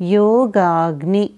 [0.00, 1.28] योगाग्नि